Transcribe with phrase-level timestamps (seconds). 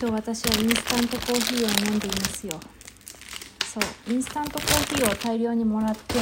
[0.00, 2.52] 今日私はインスタントコーヒーを飲んでいますよ。
[3.66, 6.14] そうインスタントコーヒーを大量にもらって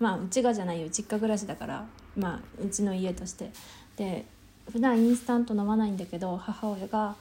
[0.00, 3.52] まあうちがじゃないよ実家暮らしだからまあうちの家として。
[3.96, 4.24] で
[4.72, 7.14] 普段インスタント飲まないんだけど母親が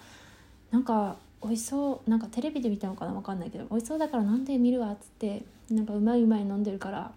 [0.71, 7.11] なんか美味しそうなんかテレビで見たのかな分かんないけど美味しそうだから飲んでみるわっつってなんかうまいうまい飲んでるから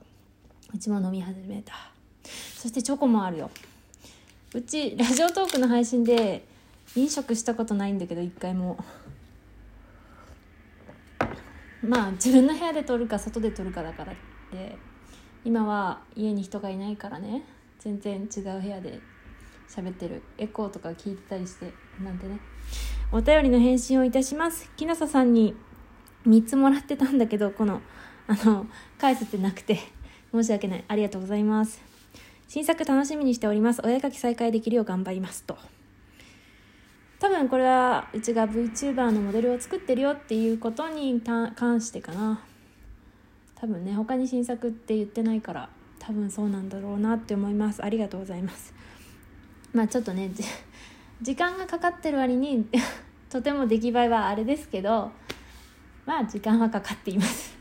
[0.74, 1.72] うちも飲み始めた。
[2.22, 3.50] そしてチョコもあるよ。
[4.52, 6.44] うちラジオトークの配信で
[6.96, 8.82] 飲食したことないんだけど一回も。
[11.82, 14.16] まあ自分の部屋で撮るか外で撮るかだからっ
[14.50, 14.76] て。
[15.44, 17.44] 今は家に人がいないからね。
[17.78, 19.00] 全然違う部屋で
[19.68, 20.22] 喋ってる。
[20.38, 22.38] エコーとか聞いてたりしてなんてね。
[23.12, 24.70] お便りの返信をいたします。
[24.76, 25.54] 木下さんに
[26.26, 27.80] 3つもらってたんだけどこの
[28.26, 28.66] あの
[28.98, 29.78] 返せてなくて。
[30.30, 30.84] 申し訳ない。
[30.88, 31.80] ありがとうございます。
[32.48, 33.80] 新作楽しみにしております。
[33.82, 35.42] お絵描き再開できるよう頑張ります。
[35.44, 35.56] と。
[37.20, 42.40] 多分これはうちが VTuber のモデルを作ってるよっていうことに関してかな。
[43.56, 47.84] 多分ね他に新作って言ってないから多分そうなんだろうなって思います。
[47.84, 48.72] ありがとうございます。
[49.72, 50.30] まあちょっとね
[51.20, 52.66] 時間がかかってる割に
[53.28, 55.10] とても出来栄えはあれですけど
[56.06, 57.58] まあ時間はかかっています。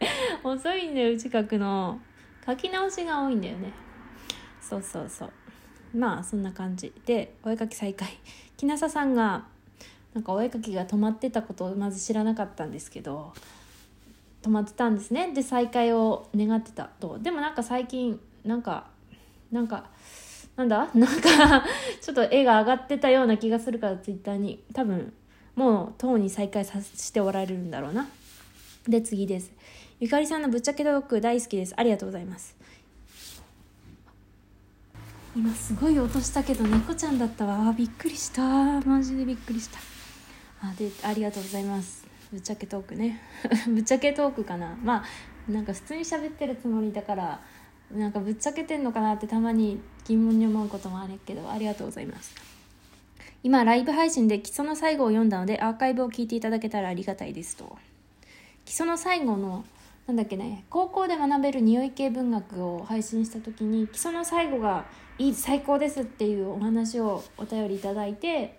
[0.44, 1.98] 遅いんだよ近くの。
[2.46, 3.72] 書き直しが多いんだよね。
[4.60, 5.32] そうそうそう。
[5.94, 8.08] まあそんな感じでお絵かき再開。
[8.56, 9.46] 木下ささんが
[10.14, 13.32] なんかお絵かきが止まってたことをまず知らなかったんですけど
[14.42, 15.32] 止まってたんですね。
[15.32, 17.18] で再開を願ってたと。
[17.18, 18.86] でもなんか最近なんか
[19.50, 19.90] なんか
[20.56, 20.90] なんだ？
[20.94, 21.64] なんか
[22.00, 24.62] ちょっと絵が上がってたような気がするからツイッターに。
[24.72, 25.12] 多分
[25.56, 28.08] もうとうに再開させておられるんだろうな。
[28.86, 29.52] で次です。
[29.98, 31.74] ゆかりさんのぶっちゃけドッグ大好きです。
[31.76, 32.56] ありがとうございます。
[35.36, 37.72] 今すごい音したけど猫ちゃんだったわ。
[37.72, 38.80] びっくりした。
[38.80, 39.78] マジでびっくりした。
[40.60, 42.04] あでありがとうございます。
[42.32, 43.22] ぶっちゃけトークね。
[43.68, 44.76] ぶっちゃけトークかな。
[44.82, 45.04] ま
[45.48, 47.40] あなんか普通に喋ってるつもりだから
[47.94, 52.34] なんかぶっちゃけてんのかなってたまに疑問に思うこともあるけどありがとうございます。
[53.44, 57.78] 今ライブ配信で基礎の最後を読んだのでアーカイブを聞いていただけたらありがたいですと。
[58.64, 59.64] 基礎の最後の
[60.10, 64.86] なんだっけね高校で学べる匂い系文学を配信した時に基礎の最後が
[65.18, 68.58] いい最高ですっていうお話をお便りいいて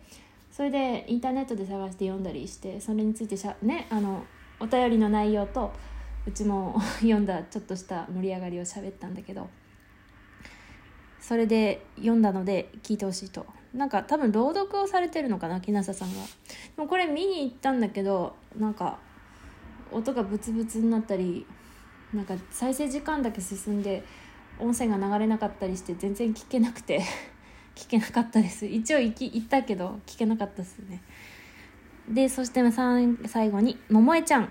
[0.50, 4.23] それでインターネットで探して読んだりしてそれについてしゃねあの
[4.62, 5.73] お便りの内容と
[6.25, 9.50] うちも 読んだちょっとした盛り上がりを喋ったんだけど
[11.19, 13.45] それで読んだので聞いてほしいと。
[13.73, 16.23] なんか多分朗読をされてるのかな木下さんが。
[16.75, 19.00] でもこれ見に行ったんだけどなんか
[19.91, 21.46] 音がブツブツになったり
[22.13, 24.03] なんか再生時間だけ進んで
[24.59, 27.02] 音声が流れなかったりして全然聞けなくて
[27.75, 31.01] 聞けなかったです一応行き行ったけど聞けなかったですね
[32.09, 34.50] でそして最後に桃江ちゃん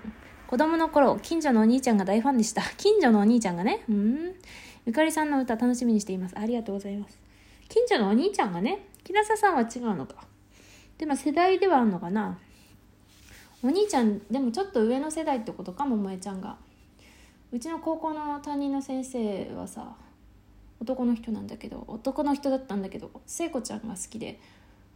[0.51, 2.61] 子供の頃、近所のお兄ちゃんが大ファンでした。
[2.75, 4.35] 近所のお兄ちゃんがね、うん。
[4.85, 6.37] ゆかりさんの歌楽しみにしています。
[6.37, 7.17] ありがとうございます。
[7.69, 10.27] 近所のお兄ちゃんがね、木下さんは違うのか。
[10.97, 12.37] でも世代ではあるのかな。
[13.63, 16.57] お兄ちゃん、でもちょっと上の世代ってことかも、萌ちゃんが。
[17.51, 19.95] うちの高校の担任の先生はさ、
[20.79, 24.39] 男の人なんだけど、男の人だったんだけど、聖子ちゃんが好きで、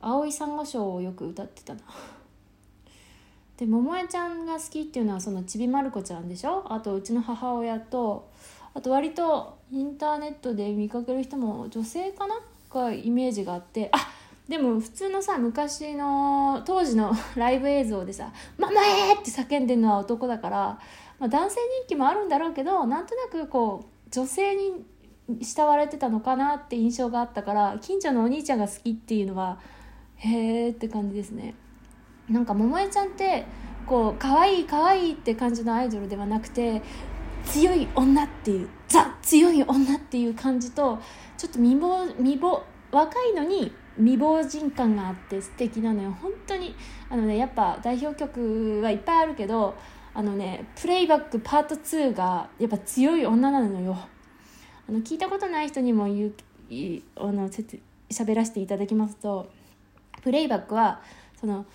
[0.01, 1.81] 青い珊瑚礁をよく歌ってたな。
[3.57, 6.65] で桃江ちゃんが好きっていうのはそのちびまる子ちゃんでしょ？
[6.67, 8.29] あとうちの母親と
[8.73, 12.35] あと割とインターネットで見かける人も女性かな？
[12.69, 14.11] がイメージがあってあ
[14.47, 20.57] でも普通のさ昔の当時の ライブ映像でさ「ママえ!」って叫んでるのは男だから、
[21.19, 24.85] まあ、男性人気もあるんだろうけどなんとなくこう女性に
[25.41, 29.57] 慕われてたのかなって印象があったから近所のお兄ちゃんが好きっていうのは
[30.17, 31.55] へえって感じですね。
[32.29, 33.45] なんか桃江ちゃんって
[33.85, 36.81] こう可愛い可愛いって感じのアイドルではなくて
[37.45, 40.99] 強い女っていうザ強い女っていう感じと
[41.37, 46.11] ちょっと未亡未亡若いのに未亡人感があって素敵なのよ。
[46.21, 46.75] 本当に
[47.09, 49.75] あのねやっぱ代表曲はいっぱいあるけど
[50.13, 53.97] あのねプレイバックパート2がやっぱ強い女なのよ。
[54.87, 56.33] あの聞いたことない人にも言う
[57.15, 59.49] あの喋らせていただきますと
[60.21, 61.01] プレイバックは
[61.39, 61.65] その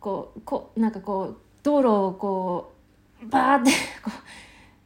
[0.00, 2.72] こうこなんかこう道路をこ
[3.22, 3.70] うバーって
[4.02, 4.10] こ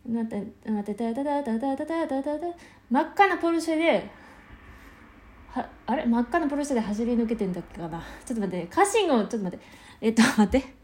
[0.08, 2.46] うなってなってタタタタタタタタタ
[2.90, 4.10] 真っ赤なポルシェで
[5.52, 6.06] はあれ？
[6.06, 8.00] 真っ赤なポルシェで走り抜けてんだっけかな？
[8.24, 9.64] ちょっと待って歌詞をちょっと待って。
[10.00, 10.74] えっと待って。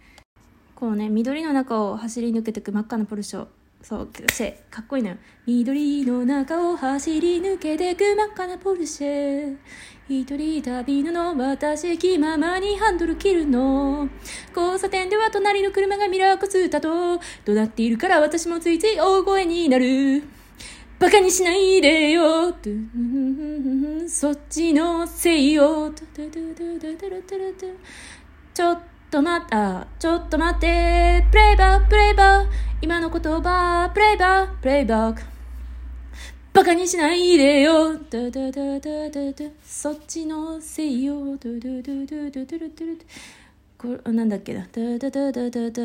[0.74, 3.46] こうね緑の中を走り抜けてく真っ赤なポルシェ
[3.80, 5.16] そうせかっこいいのよ。
[5.46, 9.56] 緑の中を走り抜けてく真っ赤なポルシェ
[10.08, 14.08] 一人旅の私気ままにハンドル切るの。
[14.54, 17.20] 交差点では隣の車がミラーコスータと。
[17.44, 20.22] 怒鳴っているから私もついつい大声になる。
[20.98, 22.54] バカにしないでよ。
[24.08, 25.90] そっちのせいよ。
[28.54, 28.80] ちょっ
[29.10, 29.86] と待った。
[29.98, 31.24] ちょっと待って。
[31.30, 32.46] プレイバップレイバッ
[32.82, 35.22] 今の言葉プレイバップレイバック
[36.52, 37.98] バカにしないでよ
[39.64, 41.36] そっちのせいよ。
[43.78, 45.82] これなんだっけなダダダダダダ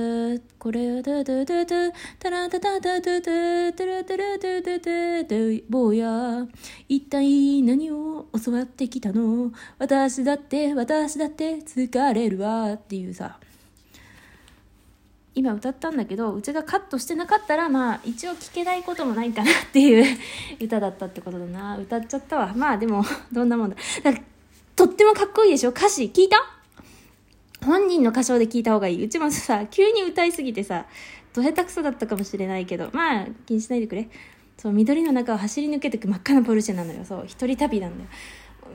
[0.58, 5.36] これはダダダダタラダダダダダダラダラダダダダ
[5.70, 6.48] 坊や
[6.88, 13.38] 一体何を教わってきたの私だって私だって疲れるわっていうさ
[15.36, 20.18] 今歌ったんだけどうちがカットしてなかったらまあ一応聞けないこともないかなっていう
[20.62, 23.04] 歌だったってことだな歌っちゃったわまあでも
[23.34, 24.14] どんなもんだだ
[24.78, 26.61] とってもかっこいいでしょ歌詞聞いた
[27.66, 30.86] 本人の歌唱で聞いた方がいいうちもさ急に歌いすぎてさ
[31.34, 34.10] ど下手くそだったかもしれないけどまあ気にしないでくれ
[34.58, 38.10] そう緑の中を走り抜けてく真っ赤なポルシェなのよそう一人旅なんだよ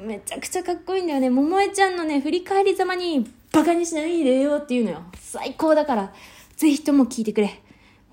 [0.06, 6.12] めちゃくちゃかっこいいんだよね桃江ちゃんのね振り返りざまにバカにしないでよって言うのよ最高だから
[6.56, 7.61] ぜひとも聴いてくれ。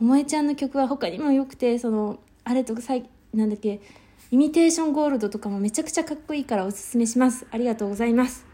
[0.01, 2.81] 桃江ちゃんの曲は他にも良くて、その、あれとか、
[3.33, 3.79] なんだっけ、
[4.31, 7.47] イミテーションゴールドとかもめちゃくちゃかっこいいからおすすめします。
[7.51, 8.45] ありがとうございます。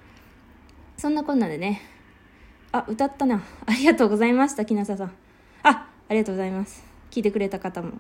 [0.97, 1.81] そんなこんなでね。
[2.71, 3.41] あ、歌ったな。
[3.65, 5.11] ありがとうございました、木下さん。
[5.63, 6.83] あ、ありがとうございます。
[7.09, 7.93] 聞いてくれた方も。